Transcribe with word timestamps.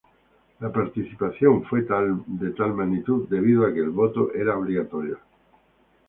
La 0.61 0.71
participación 0.73 1.63
fue 1.65 1.81
de 1.83 2.49
tal 2.53 2.73
magnitud 2.73 3.29
debido 3.29 3.67
a 3.67 3.71
que 3.71 3.81
el 3.81 3.91
voto 3.91 4.33
era 4.33 4.57
obligatorio. 4.57 5.19